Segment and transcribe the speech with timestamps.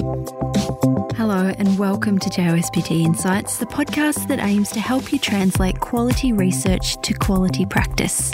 [0.00, 6.32] Hello, and welcome to JOSPT Insights, the podcast that aims to help you translate quality
[6.32, 8.32] research to quality practice.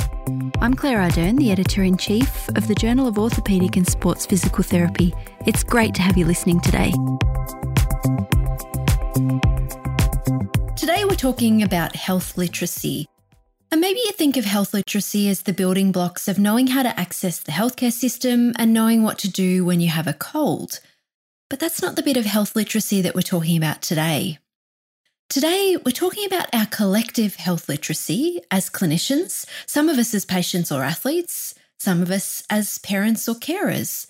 [0.60, 4.62] I'm Claire Ardern, the editor in chief of the Journal of Orthopaedic and Sports Physical
[4.62, 5.12] Therapy.
[5.44, 6.92] It's great to have you listening today.
[10.76, 13.08] Today, we're talking about health literacy.
[13.72, 17.00] And maybe you think of health literacy as the building blocks of knowing how to
[17.00, 20.78] access the healthcare system and knowing what to do when you have a cold.
[21.48, 24.38] But that's not the bit of health literacy that we're talking about today.
[25.28, 30.72] Today, we're talking about our collective health literacy as clinicians, some of us as patients
[30.72, 34.08] or athletes, some of us as parents or carers.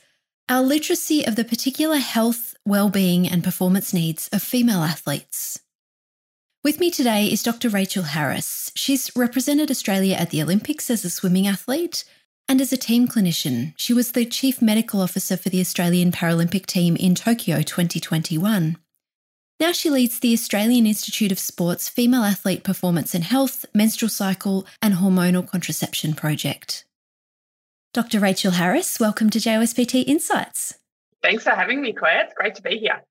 [0.49, 5.61] Our literacy of the particular health, well-being and performance needs of female athletes.
[6.65, 7.69] With me today is Dr.
[7.69, 8.73] Rachel Harris.
[8.75, 12.05] She's represented Australia at the Olympics as a swimming athlete
[12.49, 16.67] and as a team clinician, she was the Chief Medical Officer for the Australian Paralympic
[16.67, 18.77] team in Tokyo 2021.
[19.59, 24.67] Now she leads the Australian Institute of Sport's Female Athlete Performance and Health, Menstrual Cycle,
[24.83, 26.85] and Hormonal Contraception Project.
[27.95, 28.21] Dr.
[28.21, 30.75] Rachel Harris, welcome to JOSPT Insights.
[31.23, 32.25] Thanks for having me, Claire.
[32.25, 33.03] It's great to be here.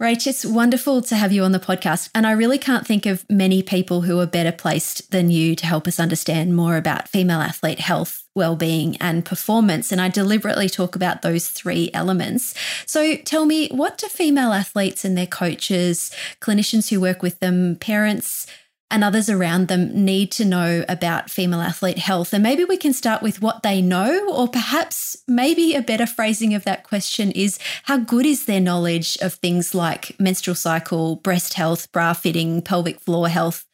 [0.00, 2.10] Rach, it's wonderful to have you on the podcast.
[2.14, 5.64] And I really can't think of many people who are better placed than you to
[5.64, 9.90] help us understand more about female athlete health, well-being, and performance.
[9.90, 12.54] And I deliberately talk about those three elements.
[12.84, 17.76] So tell me, what do female athletes and their coaches, clinicians who work with them,
[17.76, 18.46] parents,
[18.90, 22.32] and others around them need to know about female athlete health.
[22.32, 26.54] And maybe we can start with what they know, or perhaps maybe a better phrasing
[26.54, 31.54] of that question is how good is their knowledge of things like menstrual cycle, breast
[31.54, 33.66] health, bra fitting, pelvic floor health?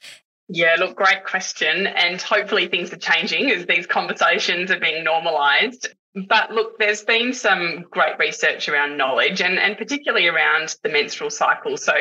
[0.48, 1.86] Yeah, look, great question.
[1.86, 5.88] And hopefully things are changing as these conversations are being normalized.
[6.14, 11.30] But look, there's been some great research around knowledge and, and particularly around the menstrual
[11.30, 11.78] cycle.
[11.78, 11.94] So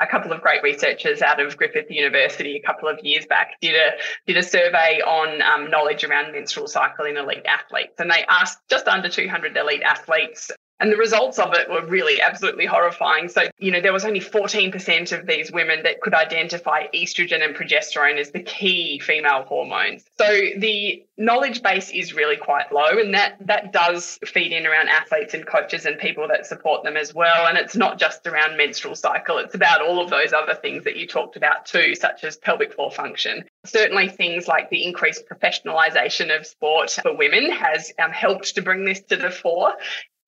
[0.00, 3.74] a couple of great researchers out of Griffith University a couple of years back did
[3.74, 3.90] a
[4.26, 7.94] did a survey on um, knowledge around menstrual cycle in elite athletes.
[7.98, 12.20] And they asked just under 200 elite athletes and the results of it were really
[12.20, 13.28] absolutely horrifying.
[13.28, 17.54] So, you know, there was only 14% of these women that could identify estrogen and
[17.54, 20.04] progesterone as the key female hormones.
[20.18, 24.88] So the knowledge base is really quite low and that that does feed in around
[24.88, 28.56] athletes and coaches and people that support them as well and it's not just around
[28.56, 32.24] menstrual cycle it's about all of those other things that you talked about too such
[32.24, 37.92] as pelvic floor function certainly things like the increased professionalization of sport for women has
[38.02, 39.74] um, helped to bring this to the fore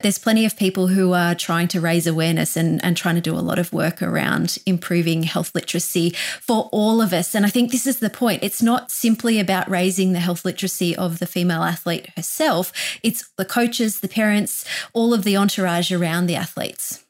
[0.03, 3.35] there's plenty of people who are trying to raise awareness and, and trying to do
[3.35, 7.35] a lot of work around improving health literacy for all of us.
[7.35, 8.43] And I think this is the point.
[8.43, 13.45] It's not simply about raising the health literacy of the female athlete herself, it's the
[13.45, 17.05] coaches, the parents, all of the entourage around the athletes.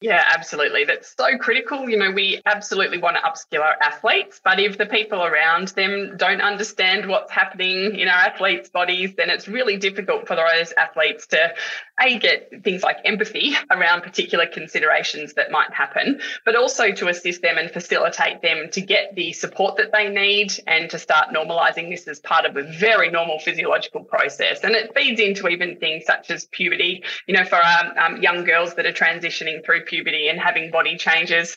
[0.00, 0.84] Yeah, absolutely.
[0.84, 1.90] That's so critical.
[1.90, 6.14] You know, we absolutely want to upskill our athletes, but if the people around them
[6.16, 11.26] don't understand what's happening in our athletes' bodies, then it's really difficult for those athletes
[11.28, 11.52] to
[12.00, 17.42] a get things like empathy around particular considerations that might happen, but also to assist
[17.42, 21.90] them and facilitate them to get the support that they need and to start normalizing
[21.90, 24.62] this as part of a very normal physiological process.
[24.62, 27.02] And it feeds into even things such as puberty.
[27.26, 30.96] You know, for our um, young girls that are transitioning through puberty and having body
[30.96, 31.56] changes.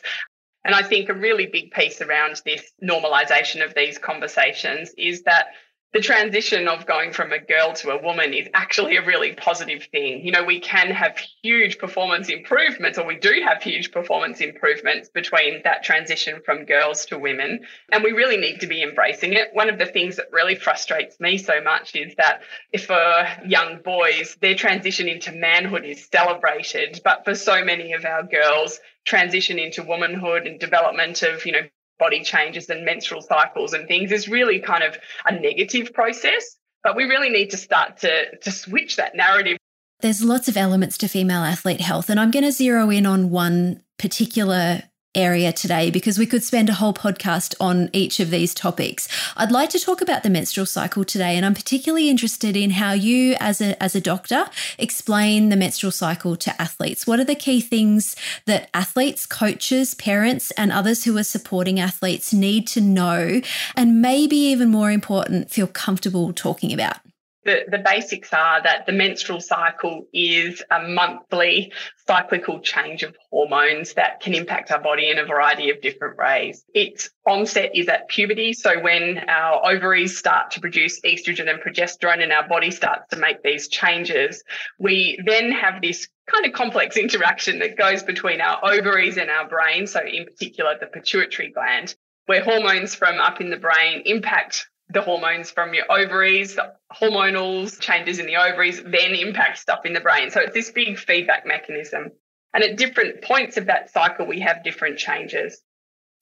[0.64, 5.46] And I think a really big piece around this normalization of these conversations is that
[5.92, 9.86] the transition of going from a girl to a woman is actually a really positive
[9.92, 10.24] thing.
[10.24, 15.10] You know, we can have huge performance improvements, or we do have huge performance improvements
[15.10, 17.60] between that transition from girls to women.
[17.90, 19.48] And we really need to be embracing it.
[19.52, 22.40] One of the things that really frustrates me so much is that
[22.72, 28.06] if for young boys, their transition into manhood is celebrated, but for so many of
[28.06, 31.68] our girls, transition into womanhood and development of, you know,
[32.02, 36.56] body changes and menstrual cycles and things is really kind of a negative process.
[36.82, 39.56] But we really need to start to, to switch that narrative.
[40.00, 43.30] There's lots of elements to female athlete health, and I'm going to zero in on
[43.30, 44.82] one particular
[45.14, 49.08] area today because we could spend a whole podcast on each of these topics.
[49.36, 52.92] I'd like to talk about the menstrual cycle today and I'm particularly interested in how
[52.92, 54.46] you as a as a doctor
[54.78, 57.06] explain the menstrual cycle to athletes.
[57.06, 58.16] What are the key things
[58.46, 63.40] that athletes, coaches, parents and others who are supporting athletes need to know
[63.76, 66.96] and maybe even more important feel comfortable talking about?
[67.44, 71.72] The, the basics are that the menstrual cycle is a monthly
[72.06, 76.64] cyclical change of hormones that can impact our body in a variety of different ways.
[76.74, 78.52] Its onset is at puberty.
[78.52, 83.16] So when our ovaries start to produce estrogen and progesterone and our body starts to
[83.16, 84.42] make these changes,
[84.78, 89.48] we then have this kind of complex interaction that goes between our ovaries and our
[89.48, 89.86] brain.
[89.86, 91.94] So in particular, the pituitary gland
[92.26, 97.78] where hormones from up in the brain impact the hormones from your ovaries, the hormonal
[97.80, 100.30] changes in the ovaries then impact stuff in the brain.
[100.30, 102.12] So it's this big feedback mechanism.
[102.54, 105.62] And at different points of that cycle, we have different changes.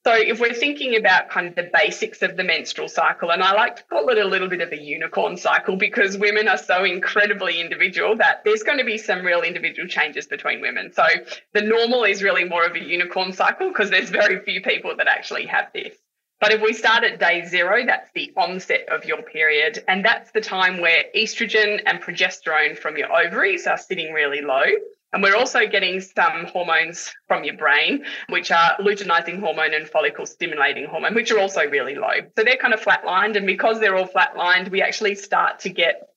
[0.06, 3.52] So if we're thinking about kind of the basics of the menstrual cycle, and I
[3.52, 6.84] like to call it a little bit of a unicorn cycle because women are so
[6.84, 10.92] incredibly individual that there's going to be some real individual changes between women.
[10.94, 11.04] So
[11.52, 15.06] the normal is really more of a unicorn cycle because there's very few people that
[15.06, 15.94] actually have this.
[16.40, 19.84] But if we start at day zero, that's the onset of your period.
[19.88, 24.64] And that's the time where estrogen and progesterone from your ovaries are sitting really low.
[25.12, 30.24] And we're also getting some hormones from your brain, which are luteinizing hormone and follicle
[30.24, 32.14] stimulating hormone, which are also really low.
[32.38, 33.36] So they're kind of flatlined.
[33.36, 36.08] And because they're all flatlined, we actually start to get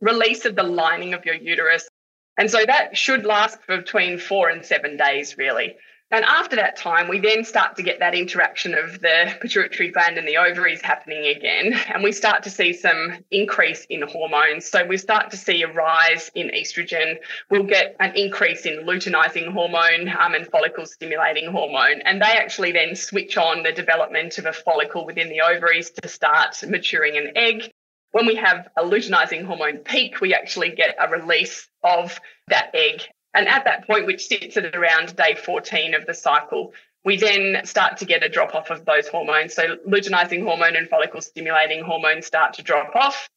[0.00, 1.88] release of the lining of your uterus.
[2.36, 5.76] And so that should last between four and seven days, really.
[6.12, 10.18] And after that time, we then start to get that interaction of the pituitary gland
[10.18, 11.72] and the ovaries happening again.
[11.88, 14.66] And we start to see some increase in hormones.
[14.66, 17.18] So we start to see a rise in estrogen.
[17.48, 22.00] We'll get an increase in luteinizing hormone um, and follicle stimulating hormone.
[22.04, 26.08] And they actually then switch on the development of a follicle within the ovaries to
[26.08, 27.70] start maturing an egg.
[28.10, 32.18] When we have a luteinizing hormone peak, we actually get a release of
[32.48, 33.02] that egg
[33.34, 36.72] and at that point, which sits at around day 14 of the cycle,
[37.04, 39.54] we then start to get a drop off of those hormones.
[39.54, 43.28] So luteinizing hormone and follicle stimulating hormone start to drop off.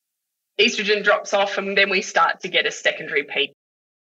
[0.60, 3.54] Estrogen drops off, and then we start to get a secondary peak.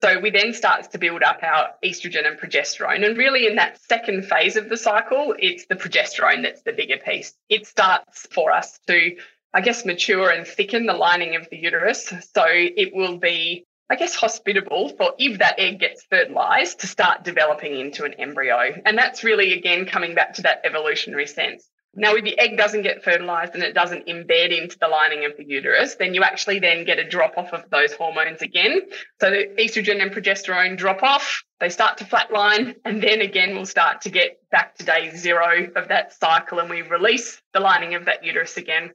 [0.00, 3.04] So we then start to build up our estrogen and progesterone.
[3.04, 6.98] And really, in that second phase of the cycle, it's the progesterone that's the bigger
[6.98, 7.34] piece.
[7.48, 9.16] It starts for us to,
[9.52, 12.12] I guess, mature and thicken the lining of the uterus.
[12.34, 17.24] So it will be I guess, hospitable for if that egg gets fertilized to start
[17.24, 18.74] developing into an embryo.
[18.84, 21.68] And that's really, again, coming back to that evolutionary sense.
[21.94, 25.36] Now, if the egg doesn't get fertilized and it doesn't embed into the lining of
[25.36, 28.82] the uterus, then you actually then get a drop off of those hormones again.
[29.20, 33.66] So the estrogen and progesterone drop off, they start to flatline, and then again, we'll
[33.66, 37.94] start to get back to day zero of that cycle and we release the lining
[37.94, 38.92] of that uterus again.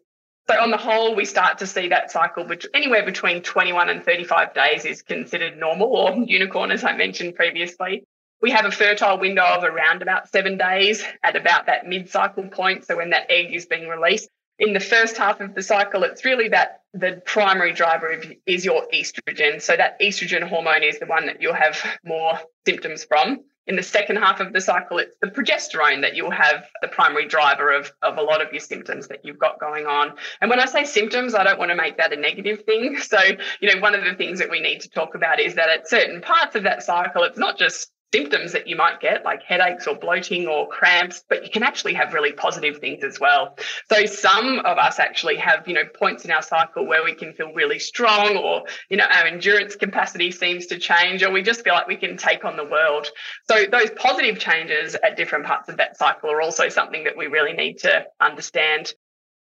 [0.50, 4.04] So on the whole, we start to see that cycle which anywhere between 21 and
[4.04, 8.04] 35 days is considered normal or unicorn, as I mentioned previously.
[8.42, 12.50] We have a fertile window of around about seven days at about that mid cycle
[12.50, 12.86] point.
[12.86, 14.30] So when that egg is being released.
[14.60, 18.86] In the first half of the cycle, it's really that the primary driver is your
[18.94, 19.62] estrogen.
[19.62, 23.84] So that estrogen hormone is the one that you'll have more symptoms from in the
[23.84, 27.92] second half of the cycle, it's the progesterone that you'll have the primary driver of,
[28.02, 30.14] of a lot of your symptoms that you've got going on.
[30.42, 32.98] And when I say symptoms, I don't want to make that a negative thing.
[33.14, 33.20] So,
[33.60, 35.88] you know, one of the things that we need to talk about is that at
[35.88, 39.88] certain parts of that cycle, it's not just symptoms that you might get, like headaches
[39.88, 43.58] or bloating or cramps, but you can actually have really positive things as well.
[43.92, 47.34] So some of us actually have, you know, points in our cycle where we can
[47.34, 51.64] feel really strong or, you know, our endurance capacity seems to change or we just
[51.64, 53.08] feel like we can take on the world.
[53.50, 57.26] So those positive changes at different parts of that cycle are also something that we
[57.26, 58.94] really need to understand.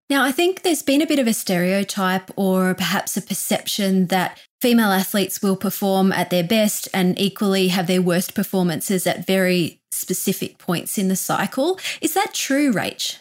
[0.08, 4.38] Now, I think there's been a bit of a stereotype or perhaps a perception that
[4.60, 9.80] female athletes will perform at their best and equally have their worst performances at very
[9.90, 11.80] specific points in the cycle.
[12.00, 13.20] Is that true, Rach?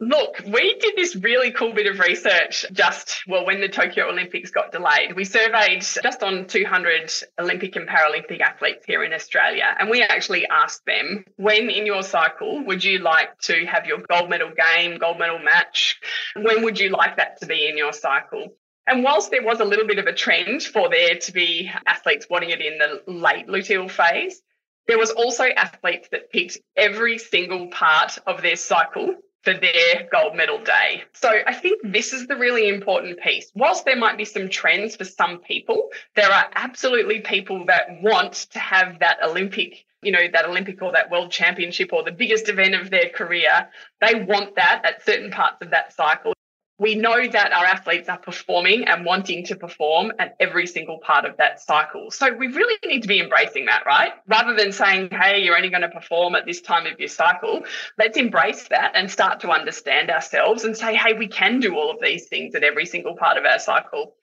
[0.00, 4.52] Look, we did this really cool bit of research just, well, when the Tokyo Olympics
[4.52, 5.16] got delayed.
[5.16, 9.64] We surveyed just on 200 Olympic and Paralympic athletes here in Australia.
[9.76, 13.98] And we actually asked them, when in your cycle would you like to have your
[14.08, 15.98] gold medal game, gold medal match?
[16.36, 18.54] When would you like that to be in your cycle?
[18.86, 22.28] And whilst there was a little bit of a trend for there to be athletes
[22.30, 24.40] wanting it in the late luteal phase,
[24.86, 29.16] there was also athletes that picked every single part of their cycle
[29.48, 31.04] for their gold medal day.
[31.14, 33.50] So I think this is the really important piece.
[33.54, 38.34] Whilst there might be some trends for some people, there are absolutely people that want
[38.52, 42.48] to have that Olympic you know, that Olympic or that world championship or the biggest
[42.48, 43.68] event of their career.
[44.00, 46.34] They want that at certain parts of that cycle
[46.78, 51.24] we know that our athletes are performing and wanting to perform at every single part
[51.24, 52.10] of that cycle.
[52.10, 54.12] So we really need to be embracing that, right?
[54.28, 57.64] Rather than saying, hey, you're only going to perform at this time of your cycle,
[57.98, 61.90] let's embrace that and start to understand ourselves and say, hey, we can do all
[61.90, 64.14] of these things at every single part of our cycle.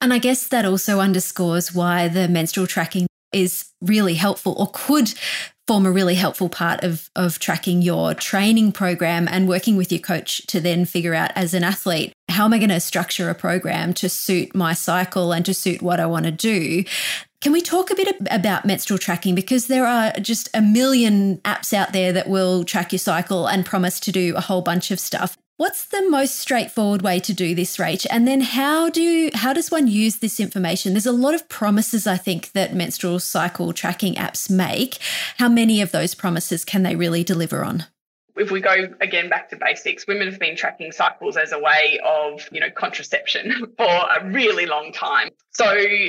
[0.00, 5.14] And I guess that also underscores why the menstrual tracking is really helpful or could
[5.66, 10.00] form a really helpful part of, of tracking your training program and working with your
[10.00, 13.34] coach to then figure out as an athlete how am I going to structure a
[13.34, 16.84] program to suit my cycle and to suit what I want to do.
[17.40, 19.34] Can we talk a bit about menstrual tracking?
[19.34, 23.64] Because there are just a million apps out there that will track your cycle and
[23.64, 25.38] promise to do a whole bunch of stuff.
[25.58, 28.04] What's the most straightforward way to do this, Rach?
[28.10, 30.92] And then how do how does one use this information?
[30.92, 34.98] There's a lot of promises I think that menstrual cycle tracking apps make.
[35.38, 37.86] How many of those promises can they really deliver on?
[38.36, 41.98] If we go again back to basics, women have been tracking cycles as a way
[42.04, 45.30] of, you know, contraception for a really long time.
[45.50, 45.66] So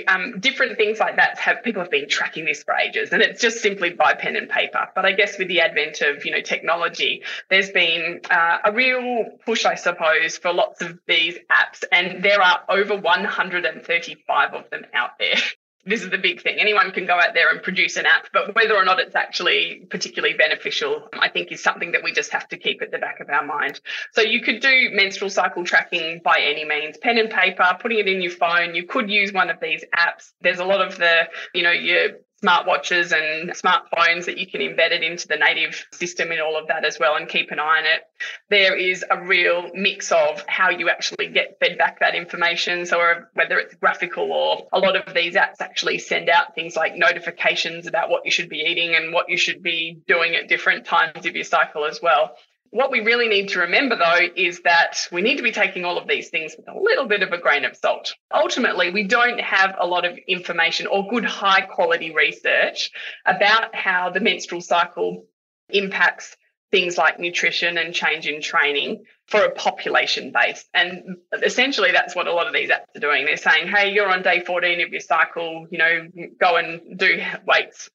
[0.08, 3.42] um, different things like that have people have been tracking this for ages, and it's
[3.42, 4.90] just simply by pen and paper.
[4.94, 9.26] But I guess with the advent of you know technology, there's been uh, a real
[9.46, 14.86] push, I suppose, for lots of these apps, and there are over 135 of them
[14.94, 15.36] out there.
[15.88, 16.58] this is the big thing.
[16.60, 19.88] Anyone can go out there and produce an app, but whether or not it's actually
[19.90, 23.20] particularly beneficial, I think is something that we just have to keep at the back
[23.20, 23.80] of our mind.
[24.12, 28.08] So you could do menstrual cycle tracking by any means, pen and paper, putting it
[28.08, 28.76] in your phone.
[28.76, 30.34] You could use one of these apps.
[30.42, 32.10] There's a lot of the, you know, your
[32.44, 36.68] smartwatches and smartphones that you can embed it into the native system and all of
[36.68, 38.02] that as well and keep an eye on it.
[38.50, 42.86] There is a real mix of how you actually get fed back that information.
[42.86, 46.76] So uh, whether it's graphical or a lot of these apps actually send out things
[46.76, 50.48] like notifications about what you should be eating and what you should be doing at
[50.48, 52.36] different times of your cycle as well.
[52.72, 55.98] What we really need to remember, though, is that we need to be taking all
[55.98, 58.16] of these things with a little bit of a grain of salt.
[58.34, 62.92] Ultimately, we don't have a lot of information or good high quality research
[63.26, 65.26] about how the menstrual cycle
[65.70, 66.36] impacts
[66.72, 70.66] things like nutrition and change in training for a population base.
[70.74, 73.26] And essentially, that's what a lot of these apps are doing.
[73.26, 76.08] They're saying, hey, you're on day 14 of your cycle, you know,
[76.40, 77.90] go and do weights.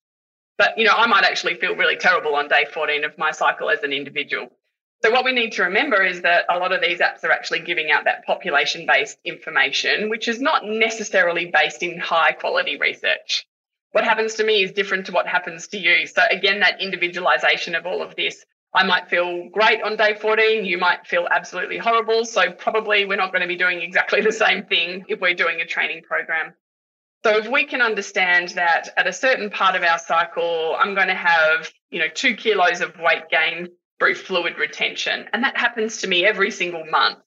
[0.57, 3.69] But, you know, I might actually feel really terrible on day 14 of my cycle
[3.69, 4.49] as an individual.
[5.05, 7.61] So, what we need to remember is that a lot of these apps are actually
[7.61, 13.45] giving out that population based information, which is not necessarily based in high quality research.
[13.91, 16.07] What happens to me is different to what happens to you.
[16.07, 18.45] So, again, that individualization of all of this.
[18.75, 20.65] I might feel great on day 14.
[20.65, 22.25] You might feel absolutely horrible.
[22.25, 25.61] So, probably we're not going to be doing exactly the same thing if we're doing
[25.61, 26.55] a training program.
[27.25, 31.07] So if we can understand that at a certain part of our cycle, I'm going
[31.07, 33.69] to have, you know, two kilos of weight gain
[34.03, 35.29] through fluid retention.
[35.33, 37.19] And that happens to me every single month.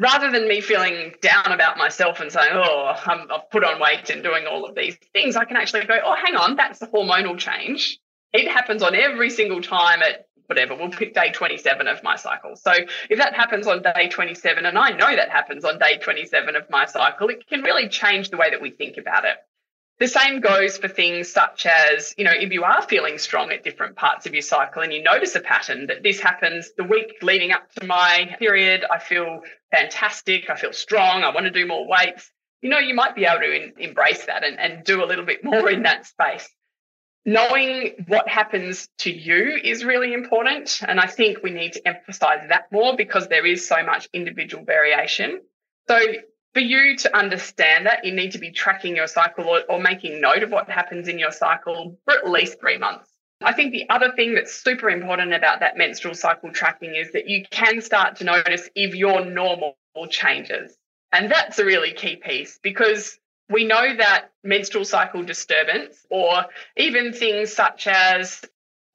[0.00, 4.10] Rather than me feeling down about myself and saying, oh, i have put on weight
[4.10, 6.88] and doing all of these things, I can actually go, oh, hang on, that's the
[6.88, 8.00] hormonal change.
[8.32, 12.56] It happens on every single time at whatever, we'll pick day 27 of my cycle.
[12.56, 12.72] So
[13.08, 16.68] if that happens on day 27, and I know that happens on day 27 of
[16.68, 19.36] my cycle, it can really change the way that we think about it.
[20.00, 23.62] The same goes for things such as, you know, if you are feeling strong at
[23.62, 27.18] different parts of your cycle and you notice a pattern that this happens the week
[27.22, 31.66] leading up to my period, I feel fantastic, I feel strong, I want to do
[31.66, 32.32] more weights,
[32.62, 35.26] you know, you might be able to in, embrace that and, and do a little
[35.26, 36.48] bit more in that space.
[37.24, 40.80] Knowing what happens to you is really important.
[40.86, 44.64] And I think we need to emphasize that more because there is so much individual
[44.64, 45.40] variation.
[45.88, 46.00] So
[46.54, 50.20] for you to understand that, you need to be tracking your cycle or, or, making
[50.20, 53.08] note of what happens in your cycle for at least three months.
[53.42, 57.28] I think the other thing that's super important about that menstrual cycle tracking is that
[57.28, 59.76] you can start to notice if your normal
[60.10, 60.76] changes.
[61.10, 63.18] And that's a really key piece because
[63.50, 66.44] we know that menstrual cycle disturbance or
[66.76, 68.42] even things such as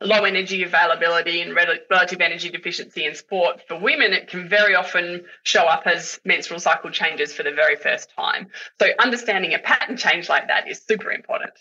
[0.01, 5.23] low energy availability and relative energy deficiency in sport, for women, it can very often
[5.43, 8.47] show up as menstrual cycle changes for the very first time.
[8.79, 11.53] So understanding a pattern change like that is super important.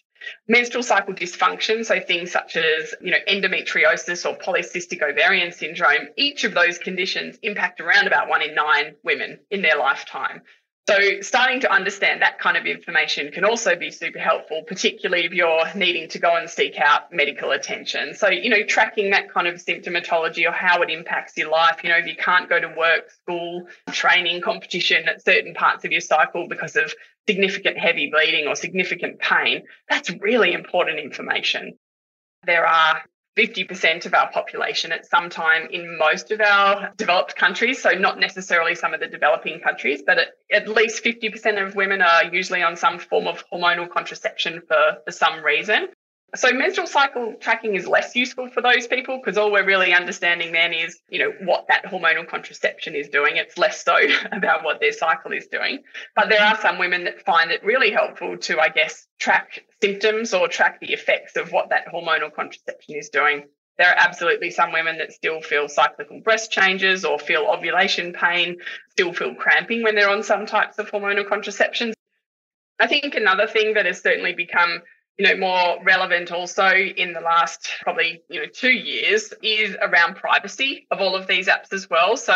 [0.49, 6.45] Menstrual cycle dysfunction, so things such as, you know, endometriosis or polycystic ovarian syndrome, each
[6.45, 10.43] of those conditions impact around about one in nine women in their lifetime.
[10.89, 15.33] So starting to understand that kind of information can also be super helpful, particularly if
[15.33, 18.15] you're needing to go and seek out medical attention.
[18.15, 21.91] So, you know, tracking that kind of symptomatology or how it impacts your life, you
[21.91, 26.01] know, if you can't go to work, school, training, competition at certain parts of your
[26.01, 26.95] cycle because of
[27.29, 31.77] significant heavy bleeding or significant pain, that's really important information.
[32.45, 33.03] There are
[33.37, 37.83] 50% of our population at some time in most of our developed countries.
[37.83, 42.01] So, not necessarily some of the developing countries, but at, at, least 50% of women
[42.01, 45.89] are usually on some form of hormonal contraception for, for some reason.
[46.35, 50.53] So menstrual cycle tracking is less useful for those people because all we're really understanding
[50.53, 53.37] then is, you know, what that hormonal contraception is doing.
[53.37, 53.97] It's less so
[54.33, 55.85] about what their cycle is doing.
[56.17, 60.35] But there are some women that find it really helpful to, I guess, track symptoms
[60.35, 63.45] or track the effects of what that hormonal contraception is doing.
[63.79, 68.57] There are absolutely some women that still feel cyclical breast changes or feel ovulation pain,
[68.91, 71.95] still feel cramping when they're on some types of hormonal contraceptions.
[72.81, 74.83] I think another thing that has certainly become
[75.19, 80.17] you know more relevant also in the last probably you know 2 years is around
[80.17, 82.35] privacy of all of these apps as well so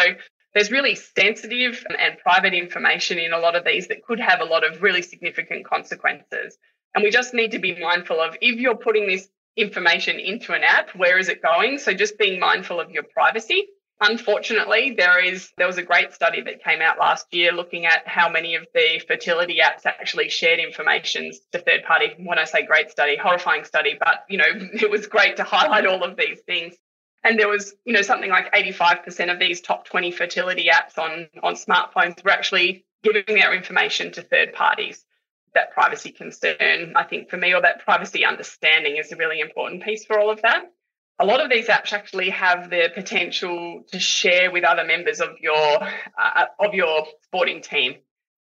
[0.55, 4.45] there's really sensitive and private information in a lot of these that could have a
[4.45, 6.59] lot of really significant consequences
[6.95, 10.63] and we just need to be mindful of if you're putting this information into an
[10.63, 11.79] app, where is it going?
[11.79, 13.69] So just being mindful of your privacy.
[14.03, 18.09] Unfortunately, there is there was a great study that came out last year looking at
[18.09, 22.15] how many of the fertility apps actually shared information to third party.
[22.19, 25.87] When I say great study, horrifying study, but you know, it was great to highlight
[25.87, 26.75] all of these things.
[27.23, 31.29] And there was, you know, something like 85% of these top 20 fertility apps on
[31.43, 35.05] on smartphones were actually giving their information to third parties
[35.55, 39.83] that privacy concern, I think for me, or that privacy understanding is a really important
[39.83, 40.65] piece for all of that.
[41.21, 45.39] A lot of these apps actually have the potential to share with other members of
[45.39, 47.97] your uh, of your sporting team.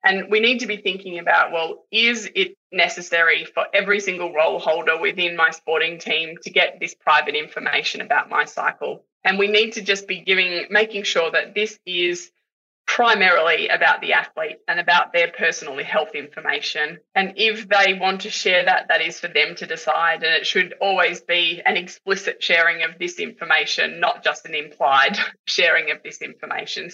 [0.03, 4.57] And we need to be thinking about well, is it necessary for every single role
[4.57, 9.03] holder within my sporting team to get this private information about my cycle?
[9.23, 12.31] And we need to just be giving, making sure that this is
[12.87, 16.99] primarily about the athlete and about their personal health information.
[17.13, 20.23] And if they want to share that, that is for them to decide.
[20.23, 25.17] And it should always be an explicit sharing of this information, not just an implied
[25.45, 26.91] sharing of this information.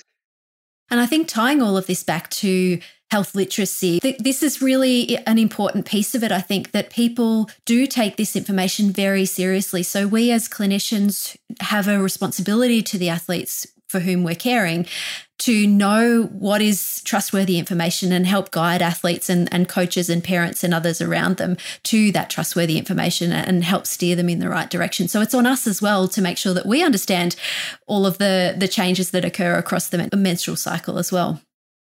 [0.89, 2.79] And I think tying all of this back to
[3.10, 6.31] health literacy, this is really an important piece of it.
[6.31, 9.83] I think that people do take this information very seriously.
[9.83, 14.88] So we as clinicians have a responsibility to the athletes for whom we're caring
[15.41, 20.63] to know what is trustworthy information and help guide athletes and, and coaches and parents
[20.63, 24.69] and others around them to that trustworthy information and help steer them in the right
[24.69, 25.07] direction.
[25.07, 27.36] So it's on us as well to make sure that we understand
[27.88, 31.41] all of the, the changes that occur across the menstrual cycle as well.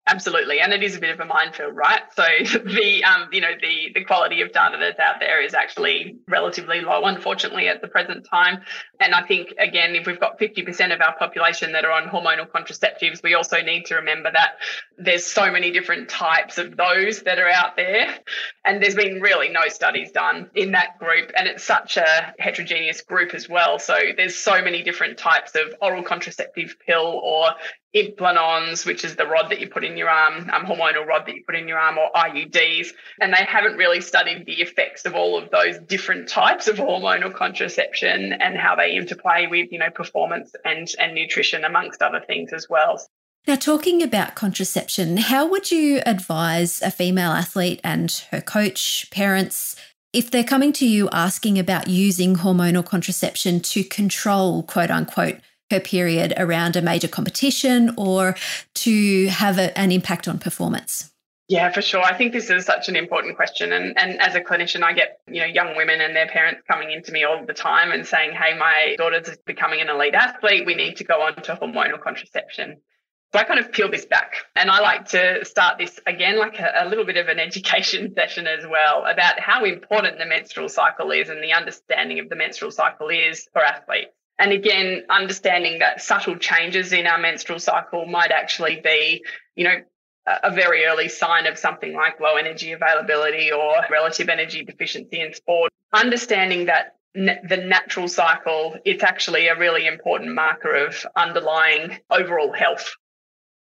[0.08, 2.00] Absolutely, and it is a bit of a minefield, right?
[2.16, 6.16] So the um, you know the the quality of data that's out there is actually
[6.26, 8.62] relatively low, unfortunately, at the present time.
[8.98, 12.08] And I think again, if we've got fifty percent of our population that are on
[12.08, 14.54] hormonal contraceptives, we also need to remember that
[14.98, 18.12] there's so many different types of those that are out there,
[18.64, 23.02] and there's been really no studies done in that group, and it's such a heterogeneous
[23.02, 23.78] group as well.
[23.78, 27.50] So there's so many different types of oral contraceptive pill or
[27.94, 31.34] implanons, which is the rod that you put in your arm, um, hormonal rod that
[31.34, 32.88] you put in your arm, or IUDs.
[33.20, 37.34] And they haven't really studied the effects of all of those different types of hormonal
[37.34, 42.52] contraception and how they interplay with, you know, performance and, and nutrition, amongst other things
[42.52, 43.00] as well.
[43.46, 49.74] Now, talking about contraception, how would you advise a female athlete and her coach, parents,
[50.12, 55.40] if they're coming to you asking about using hormonal contraception to control, quote unquote,
[55.72, 58.36] her period around a major competition or
[58.74, 61.10] to have a, an impact on performance?
[61.48, 62.02] Yeah, for sure.
[62.02, 63.72] I think this is such an important question.
[63.72, 66.90] And, and as a clinician, I get, you know, young women and their parents coming
[66.90, 70.64] into me all the time and saying, hey, my daughter's becoming an elite athlete.
[70.64, 72.80] We need to go on to hormonal contraception.
[73.32, 76.58] So I kind of peel this back and I like to start this again, like
[76.58, 80.68] a, a, little bit of an education session as well about how important the menstrual
[80.68, 84.12] cycle is and the understanding of the menstrual cycle is for athletes.
[84.42, 89.24] And again, understanding that subtle changes in our menstrual cycle might actually be,
[89.54, 89.76] you know,
[90.26, 95.32] a very early sign of something like low energy availability or relative energy deficiency in
[95.32, 95.70] sport.
[95.92, 102.96] Understanding that the natural cycle, it's actually a really important marker of underlying overall health.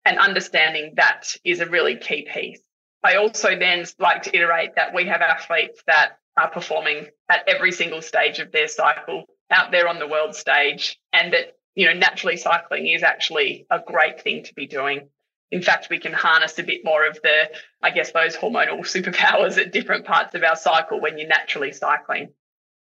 [0.05, 2.61] And understanding that is a really key piece.
[3.03, 7.73] I also then like to iterate that we have athletes that are performing at every
[7.73, 11.93] single stage of their cycle out there on the world stage and that you know
[11.93, 15.09] naturally cycling is actually a great thing to be doing.
[15.51, 17.49] In fact we can harness a bit more of the
[17.81, 22.29] i guess those hormonal superpowers at different parts of our cycle when you're naturally cycling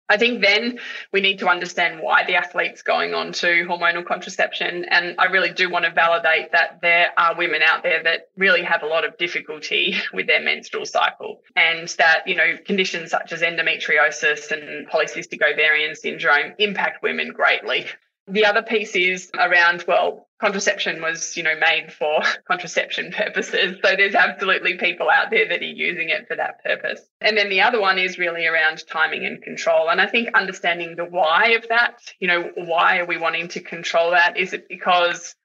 [0.07, 0.79] I think then
[1.11, 4.85] we need to understand why the athlete's going on to hormonal contraception.
[4.85, 8.63] And I really do want to validate that there are women out there that really
[8.63, 13.31] have a lot of difficulty with their menstrual cycle and that, you know, conditions such
[13.31, 17.87] as endometriosis and polycystic ovarian syndrome impact women greatly.
[18.27, 23.77] The other piece is around, well, contraception was, you know, made for contraception purposes.
[23.83, 27.01] So there's absolutely people out there that are using it for that purpose.
[27.21, 29.89] And then the other one is really around timing and control.
[29.89, 33.61] And I think understanding the why of that, you know, why are we wanting to
[33.61, 34.37] control that?
[34.37, 35.35] Is it because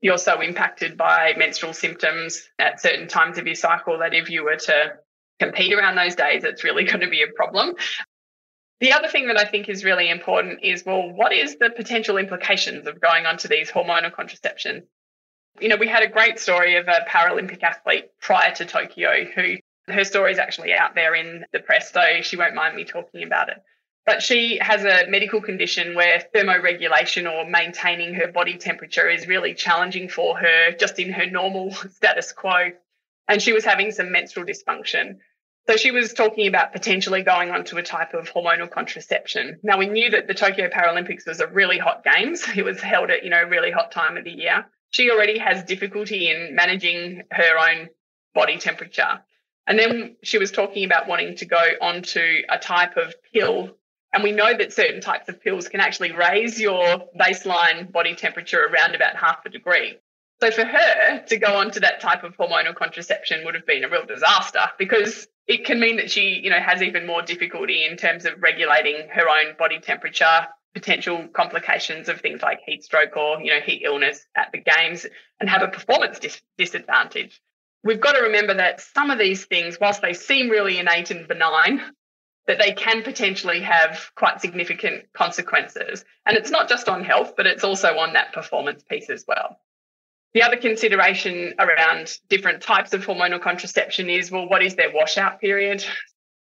[0.00, 4.44] you're so impacted by menstrual symptoms at certain times of your cycle that if you
[4.44, 4.94] were to
[5.38, 7.74] compete around those days, it's really going to be a problem.
[8.82, 12.16] The other thing that I think is really important is well, what is the potential
[12.16, 14.82] implications of going onto these hormonal contraception?
[15.60, 19.58] You know, we had a great story of a Paralympic athlete prior to Tokyo who
[19.86, 23.22] her story is actually out there in the press, so she won't mind me talking
[23.22, 23.62] about it.
[24.04, 29.54] But she has a medical condition where thermoregulation or maintaining her body temperature is really
[29.54, 32.72] challenging for her just in her normal status quo.
[33.28, 35.18] And she was having some menstrual dysfunction.
[35.68, 39.60] So she was talking about potentially going on to a type of hormonal contraception.
[39.62, 42.44] Now we knew that the Tokyo Paralympics was a really hot games.
[42.56, 44.66] It was held at, you know, really hot time of the year.
[44.90, 47.88] She already has difficulty in managing her own
[48.34, 49.22] body temperature.
[49.66, 53.76] And then she was talking about wanting to go onto a type of pill.
[54.12, 58.60] And we know that certain types of pills can actually raise your baseline body temperature
[58.60, 59.98] around about half a degree.
[60.40, 63.88] So for her to go onto that type of hormonal contraception would have been a
[63.88, 67.96] real disaster because it can mean that she, you know, has even more difficulty in
[67.96, 73.40] terms of regulating her own body temperature, potential complications of things like heat stroke or,
[73.42, 75.06] you know, heat illness at the games
[75.40, 77.40] and have a performance dis- disadvantage.
[77.84, 81.26] We've got to remember that some of these things, whilst they seem really innate and
[81.26, 81.82] benign,
[82.46, 86.04] that they can potentially have quite significant consequences.
[86.24, 89.58] And it's not just on health, but it's also on that performance piece as well.
[90.34, 95.40] The other consideration around different types of hormonal contraception is well, what is their washout
[95.40, 95.84] period?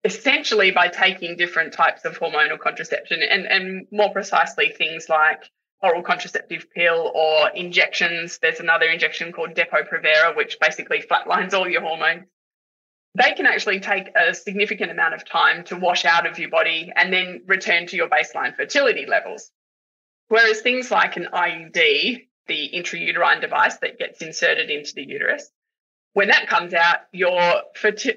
[0.04, 5.44] Essentially, by taking different types of hormonal contraception and, and more precisely things like
[5.82, 11.82] oral contraceptive pill or injections, there's another injection called Depo-Provera, which basically flatlines all your
[11.82, 12.26] hormones.
[13.16, 16.92] They can actually take a significant amount of time to wash out of your body
[16.96, 19.50] and then return to your baseline fertility levels.
[20.28, 25.50] Whereas things like an IUD the intrauterine device that gets inserted into the uterus.
[26.14, 27.62] When that comes out, your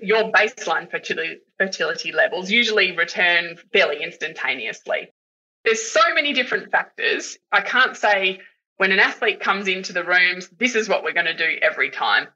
[0.02, 5.12] your baseline fertility, fertility levels usually return fairly instantaneously.
[5.64, 7.36] There's so many different factors.
[7.52, 8.40] I can't say
[8.78, 11.90] when an athlete comes into the rooms, this is what we're going to do every
[11.90, 12.28] time.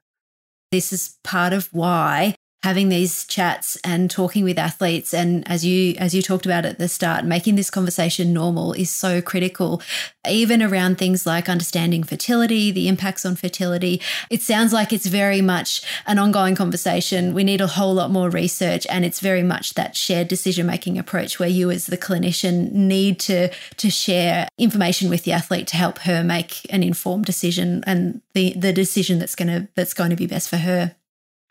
[0.71, 5.93] This is part of why having these chats and talking with athletes and as you
[5.99, 9.79] as you talked about at the start making this conversation normal is so critical
[10.27, 14.01] even around things like understanding fertility the impacts on fertility.
[14.31, 17.35] It sounds like it's very much an ongoing conversation.
[17.35, 20.97] We need a whole lot more research and it's very much that shared decision making
[20.97, 25.77] approach where you as the clinician need to to share information with the athlete to
[25.77, 30.09] help her make an informed decision and the the decision that's going to that's going
[30.09, 30.95] to be best for her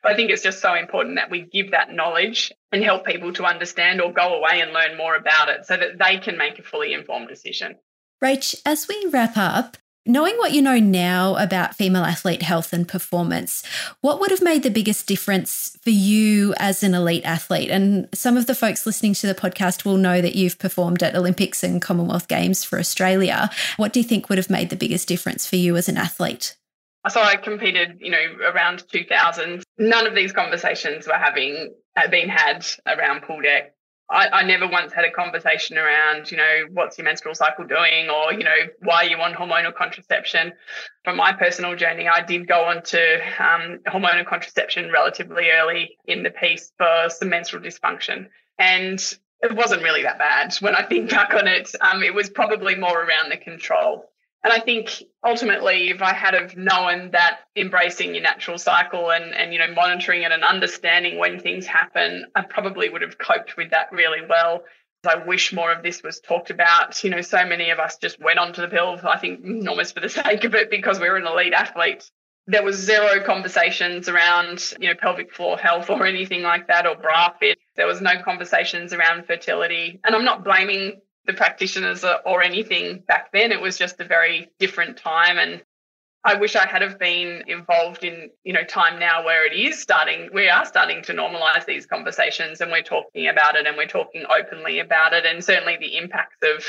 [0.05, 3.45] I think it's just so important that we give that knowledge and help people to
[3.45, 6.63] understand or go away and learn more about it so that they can make a
[6.63, 7.77] fully informed decision.
[8.23, 12.87] Rach, as we wrap up, knowing what you know now about female athlete health and
[12.87, 13.63] performance,
[14.01, 17.71] what would have made the biggest difference for you as an elite athlete?
[17.71, 21.17] And some of the folks listening to the podcast will know that you've performed at
[21.17, 23.51] Olympics and Commonwealth Games for Australia.
[23.77, 26.57] What do you think would have made the biggest difference for you as an athlete?
[27.09, 29.63] So I competed, you know, around 2000.
[29.79, 33.75] None of these conversations were having uh, been had around pool deck.
[34.11, 38.11] I, I, never once had a conversation around, you know, what's your menstrual cycle doing
[38.11, 40.53] or, you know, why are you on hormonal contraception.
[41.05, 46.23] From my personal journey, I did go on to um, hormonal contraception relatively early in
[46.23, 48.29] the piece for some menstrual dysfunction.
[48.59, 49.01] And
[49.41, 50.55] it wasn't really that bad.
[50.61, 54.11] When I think back on it, um, it was probably more around the control.
[54.45, 59.35] And I think ultimately, if I had have known that embracing your natural cycle and,
[59.35, 63.57] and you know monitoring it and understanding when things happen, I probably would have coped
[63.57, 64.63] with that really well.
[65.07, 67.03] I wish more of this was talked about.
[67.03, 70.01] You know, so many of us just went onto the pill, I think almost for
[70.01, 72.11] the sake of it because we were an elite athlete.
[72.47, 76.95] There was zero conversations around, you know, pelvic floor health or anything like that or
[76.95, 77.57] bra fit.
[77.77, 79.99] There was no conversations around fertility.
[80.05, 83.53] And I'm not blaming the practitioners or anything back then.
[83.53, 85.39] It was just a very different time.
[85.39, 85.63] And
[86.23, 89.81] I wish I had have been involved in, you know, time now where it is
[89.81, 93.87] starting, we are starting to normalize these conversations and we're talking about it and we're
[93.87, 95.27] talking openly about it.
[95.27, 96.65] And certainly the impacts of,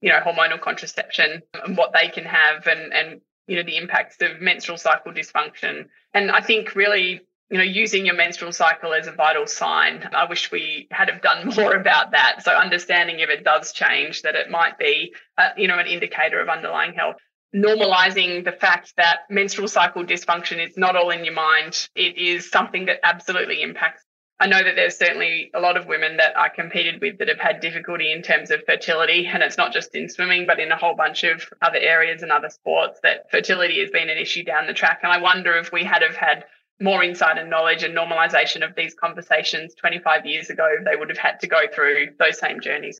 [0.00, 4.16] you know, hormonal contraception and what they can have and, and, you know, the impacts
[4.22, 5.86] of menstrual cycle dysfunction.
[6.12, 10.08] And I think really you know, using your menstrual cycle as a vital sign.
[10.12, 12.42] I wish we had have done more about that.
[12.42, 16.40] So understanding if it does change, that it might be, uh, you know, an indicator
[16.40, 17.16] of underlying health.
[17.54, 21.88] normalizing the fact that menstrual cycle dysfunction is not all in your mind.
[21.94, 24.02] It is something that absolutely impacts.
[24.38, 27.40] I know that there's certainly a lot of women that I competed with that have
[27.40, 29.26] had difficulty in terms of fertility.
[29.26, 32.30] And it's not just in swimming, but in a whole bunch of other areas and
[32.30, 35.00] other sports that fertility has been an issue down the track.
[35.02, 36.44] And I wonder if we had have had
[36.80, 41.18] more insight and knowledge and normalization of these conversations 25 years ago, they would have
[41.18, 42.98] had to go through those same journeys.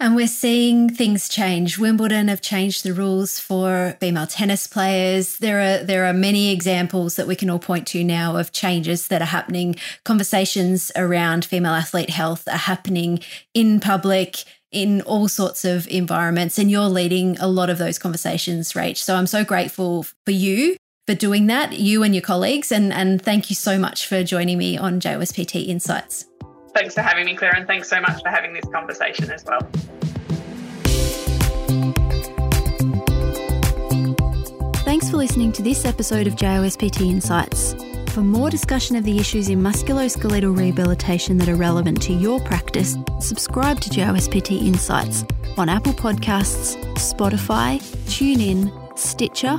[0.00, 1.76] And we're seeing things change.
[1.76, 5.38] Wimbledon have changed the rules for female tennis players.
[5.38, 9.08] There are there are many examples that we can all point to now of changes
[9.08, 9.74] that are happening.
[10.04, 13.18] Conversations around female athlete health are happening
[13.54, 18.74] in public in all sorts of environments and you're leading a lot of those conversations,
[18.74, 18.98] Rach.
[18.98, 20.76] So I'm so grateful for you
[21.08, 24.58] for doing that, you and your colleagues and and thank you so much for joining
[24.58, 26.26] me on JOSPT Insights.
[26.74, 29.60] Thanks for having me, Claire, and thanks so much for having this conversation as well.
[34.84, 37.74] Thanks for listening to this episode of JOSPT Insights.
[38.12, 42.98] For more discussion of the issues in musculoskeletal rehabilitation that are relevant to your practice,
[43.18, 45.24] subscribe to JOSPT Insights
[45.56, 49.58] on Apple Podcasts, Spotify, TuneIn, Stitcher,